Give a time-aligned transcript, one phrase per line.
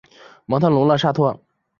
[0.47, 1.39] 蒙特龙勒沙托。